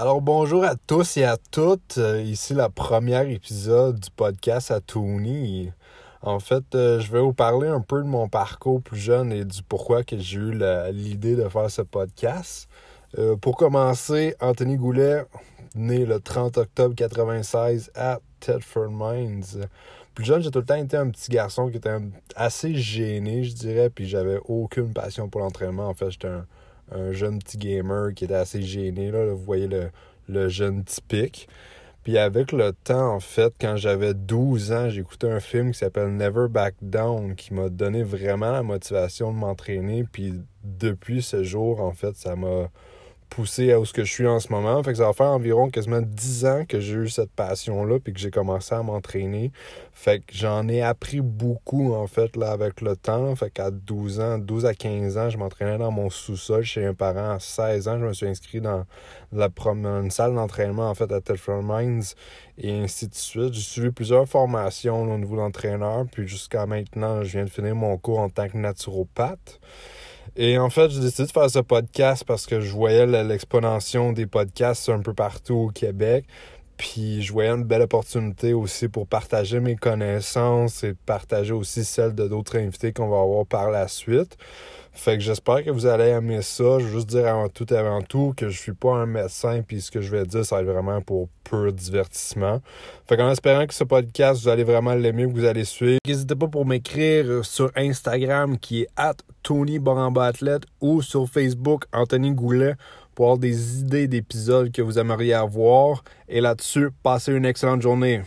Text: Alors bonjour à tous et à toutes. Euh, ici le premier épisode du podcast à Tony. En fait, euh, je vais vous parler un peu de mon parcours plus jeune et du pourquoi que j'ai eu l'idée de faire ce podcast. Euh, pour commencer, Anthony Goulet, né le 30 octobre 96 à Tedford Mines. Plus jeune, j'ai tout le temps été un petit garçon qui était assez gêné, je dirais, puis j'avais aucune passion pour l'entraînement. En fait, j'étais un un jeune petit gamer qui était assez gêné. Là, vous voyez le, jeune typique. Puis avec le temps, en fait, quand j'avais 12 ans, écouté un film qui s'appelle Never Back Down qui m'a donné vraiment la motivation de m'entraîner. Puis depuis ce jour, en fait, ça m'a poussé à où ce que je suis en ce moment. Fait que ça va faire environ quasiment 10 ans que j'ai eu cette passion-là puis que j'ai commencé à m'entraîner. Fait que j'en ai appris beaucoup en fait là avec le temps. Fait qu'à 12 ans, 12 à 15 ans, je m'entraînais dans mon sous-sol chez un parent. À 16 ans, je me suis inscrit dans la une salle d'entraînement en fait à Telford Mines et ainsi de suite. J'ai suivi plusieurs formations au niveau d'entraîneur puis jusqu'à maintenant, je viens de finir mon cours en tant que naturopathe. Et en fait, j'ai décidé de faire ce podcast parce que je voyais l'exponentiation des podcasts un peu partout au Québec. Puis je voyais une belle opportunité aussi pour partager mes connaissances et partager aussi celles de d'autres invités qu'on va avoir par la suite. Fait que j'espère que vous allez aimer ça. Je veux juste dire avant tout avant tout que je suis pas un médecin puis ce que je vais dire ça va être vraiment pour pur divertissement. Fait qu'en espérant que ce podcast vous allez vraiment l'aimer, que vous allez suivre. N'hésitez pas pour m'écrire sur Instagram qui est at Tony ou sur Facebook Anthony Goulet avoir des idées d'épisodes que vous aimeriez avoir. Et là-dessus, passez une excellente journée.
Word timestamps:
Alors 0.00 0.22
bonjour 0.22 0.64
à 0.64 0.76
tous 0.76 1.18
et 1.18 1.24
à 1.24 1.36
toutes. 1.36 1.98
Euh, 1.98 2.22
ici 2.22 2.54
le 2.54 2.66
premier 2.70 3.30
épisode 3.34 4.00
du 4.00 4.08
podcast 4.10 4.70
à 4.70 4.80
Tony. 4.80 5.70
En 6.22 6.40
fait, 6.40 6.74
euh, 6.74 7.00
je 7.00 7.12
vais 7.12 7.20
vous 7.20 7.34
parler 7.34 7.68
un 7.68 7.82
peu 7.82 7.98
de 7.98 8.08
mon 8.08 8.26
parcours 8.26 8.80
plus 8.80 8.98
jeune 8.98 9.30
et 9.30 9.44
du 9.44 9.62
pourquoi 9.62 10.02
que 10.02 10.16
j'ai 10.16 10.38
eu 10.38 10.58
l'idée 10.90 11.36
de 11.36 11.46
faire 11.50 11.70
ce 11.70 11.82
podcast. 11.82 12.66
Euh, 13.18 13.36
pour 13.36 13.58
commencer, 13.58 14.34
Anthony 14.40 14.78
Goulet, 14.78 15.26
né 15.74 16.06
le 16.06 16.18
30 16.18 16.56
octobre 16.56 16.94
96 16.94 17.90
à 17.94 18.20
Tedford 18.40 18.92
Mines. 18.92 19.66
Plus 20.14 20.24
jeune, 20.24 20.40
j'ai 20.40 20.50
tout 20.50 20.60
le 20.60 20.64
temps 20.64 20.76
été 20.76 20.96
un 20.96 21.10
petit 21.10 21.30
garçon 21.30 21.68
qui 21.68 21.76
était 21.76 21.98
assez 22.36 22.74
gêné, 22.74 23.44
je 23.44 23.52
dirais, 23.52 23.90
puis 23.90 24.08
j'avais 24.08 24.40
aucune 24.46 24.94
passion 24.94 25.28
pour 25.28 25.42
l'entraînement. 25.42 25.88
En 25.88 25.94
fait, 25.94 26.10
j'étais 26.10 26.28
un 26.28 26.46
un 26.92 27.12
jeune 27.12 27.38
petit 27.38 27.58
gamer 27.58 28.14
qui 28.14 28.24
était 28.24 28.34
assez 28.34 28.62
gêné. 28.62 29.10
Là, 29.10 29.26
vous 29.26 29.42
voyez 29.42 29.68
le, 29.68 30.48
jeune 30.48 30.84
typique. 30.84 31.48
Puis 32.02 32.16
avec 32.16 32.52
le 32.52 32.72
temps, 32.72 33.14
en 33.14 33.20
fait, 33.20 33.52
quand 33.60 33.76
j'avais 33.76 34.14
12 34.14 34.72
ans, 34.72 34.88
écouté 34.88 35.30
un 35.30 35.40
film 35.40 35.72
qui 35.72 35.78
s'appelle 35.78 36.16
Never 36.16 36.48
Back 36.48 36.74
Down 36.80 37.34
qui 37.34 37.52
m'a 37.52 37.68
donné 37.68 38.02
vraiment 38.02 38.52
la 38.52 38.62
motivation 38.62 39.32
de 39.32 39.38
m'entraîner. 39.38 40.04
Puis 40.10 40.34
depuis 40.64 41.22
ce 41.22 41.42
jour, 41.42 41.80
en 41.80 41.92
fait, 41.92 42.16
ça 42.16 42.36
m'a 42.36 42.70
poussé 43.30 43.72
à 43.72 43.80
où 43.80 43.84
ce 43.84 43.92
que 43.92 44.04
je 44.04 44.12
suis 44.12 44.26
en 44.26 44.40
ce 44.40 44.52
moment. 44.52 44.82
Fait 44.82 44.90
que 44.90 44.98
ça 44.98 45.06
va 45.06 45.12
faire 45.12 45.26
environ 45.26 45.70
quasiment 45.70 46.02
10 46.02 46.44
ans 46.44 46.64
que 46.68 46.80
j'ai 46.80 46.94
eu 46.94 47.08
cette 47.08 47.30
passion-là 47.30 47.98
puis 48.00 48.12
que 48.12 48.18
j'ai 48.18 48.30
commencé 48.30 48.74
à 48.74 48.82
m'entraîner. 48.82 49.52
Fait 49.92 50.18
que 50.20 50.34
j'en 50.34 50.68
ai 50.68 50.82
appris 50.82 51.20
beaucoup 51.20 51.94
en 51.94 52.06
fait 52.06 52.36
là 52.36 52.50
avec 52.50 52.80
le 52.80 52.96
temps. 52.96 53.34
Fait 53.36 53.50
qu'à 53.50 53.70
12 53.70 54.20
ans, 54.20 54.38
12 54.38 54.66
à 54.66 54.74
15 54.74 55.16
ans, 55.16 55.30
je 55.30 55.38
m'entraînais 55.38 55.78
dans 55.78 55.90
mon 55.90 56.10
sous-sol 56.10 56.64
chez 56.64 56.84
un 56.84 56.94
parent. 56.94 57.30
À 57.30 57.38
16 57.38 57.88
ans, 57.88 57.98
je 57.98 58.06
me 58.06 58.12
suis 58.12 58.26
inscrit 58.26 58.60
dans 58.60 58.84
la 59.32 59.48
une 59.64 60.10
salle 60.10 60.34
d'entraînement 60.34 60.90
en 60.90 60.94
fait 60.94 61.10
à 61.12 61.20
Telford 61.20 61.62
Mines 61.62 62.02
et 62.58 62.72
ainsi 62.72 63.08
de 63.08 63.14
suite. 63.14 63.54
J'ai 63.54 63.60
suivi 63.60 63.90
plusieurs 63.90 64.26
formations 64.26 65.02
au 65.02 65.18
niveau 65.18 65.36
d'entraîneur 65.36 66.04
puis 66.10 66.26
jusqu'à 66.26 66.66
maintenant, 66.66 67.22
je 67.22 67.32
viens 67.32 67.44
de 67.44 67.50
finir 67.50 67.76
mon 67.76 67.96
cours 67.96 68.18
en 68.18 68.28
tant 68.28 68.48
que 68.48 68.56
naturopathe. 68.56 69.60
Et 70.36 70.58
en 70.58 70.70
fait, 70.70 70.90
j'ai 70.90 71.00
décidé 71.00 71.26
de 71.26 71.32
faire 71.32 71.50
ce 71.50 71.58
podcast 71.58 72.24
parce 72.26 72.46
que 72.46 72.60
je 72.60 72.70
voyais 72.70 73.06
l'exponentiation 73.24 74.12
des 74.12 74.26
podcasts 74.26 74.88
un 74.88 75.00
peu 75.00 75.14
partout 75.14 75.54
au 75.54 75.68
Québec. 75.68 76.24
Puis 76.80 77.20
je 77.20 77.30
voyais 77.30 77.50
une 77.50 77.64
belle 77.64 77.82
opportunité 77.82 78.54
aussi 78.54 78.88
pour 78.88 79.06
partager 79.06 79.60
mes 79.60 79.76
connaissances 79.76 80.82
et 80.82 80.94
partager 80.94 81.52
aussi 81.52 81.84
celles 81.84 82.14
de 82.14 82.26
d'autres 82.26 82.56
invités 82.56 82.94
qu'on 82.94 83.10
va 83.10 83.20
avoir 83.20 83.44
par 83.44 83.70
la 83.70 83.86
suite. 83.86 84.38
Fait 84.90 85.18
que 85.18 85.22
j'espère 85.22 85.62
que 85.62 85.68
vous 85.68 85.84
allez 85.84 86.08
aimer 86.08 86.40
ça. 86.40 86.78
Je 86.78 86.86
veux 86.86 86.92
juste 86.92 87.10
dire 87.10 87.26
avant 87.26 87.50
tout 87.50 87.66
avant 87.74 88.00
tout 88.00 88.32
que 88.34 88.48
je 88.48 88.58
suis 88.58 88.72
pas 88.72 88.94
un 88.94 89.04
médecin 89.04 89.60
puis 89.60 89.82
ce 89.82 89.90
que 89.90 90.00
je 90.00 90.10
vais 90.10 90.24
dire 90.24 90.42
ça 90.42 90.56
va 90.56 90.62
être 90.62 90.68
vraiment 90.68 91.02
pour 91.02 91.28
pur 91.44 91.70
divertissement. 91.70 92.62
Fait 93.06 93.18
qu'en 93.18 93.30
espérant 93.30 93.66
que 93.66 93.74
ce 93.74 93.84
podcast 93.84 94.40
vous 94.40 94.48
allez 94.48 94.64
vraiment 94.64 94.94
l'aimer, 94.94 95.26
que 95.26 95.32
vous 95.32 95.44
allez 95.44 95.66
suivre. 95.66 95.98
N'hésitez 96.06 96.34
pas 96.34 96.48
pour 96.48 96.64
m'écrire 96.64 97.44
sur 97.44 97.70
Instagram 97.76 98.58
qui 98.58 98.82
est 98.82 98.88
at 98.96 99.16
Tony 99.42 99.78
ou 100.80 101.02
sur 101.02 101.28
Facebook 101.28 101.84
Anthony 101.92 102.32
Goulet 102.32 102.74
avoir 103.20 103.36
des 103.36 103.80
idées 103.80 104.08
d'épisodes 104.08 104.72
que 104.72 104.80
vous 104.80 104.98
aimeriez 104.98 105.34
avoir. 105.34 106.04
Et 106.26 106.40
là-dessus, 106.40 106.88
passez 107.02 107.32
une 107.32 107.44
excellente 107.44 107.82
journée. 107.82 108.22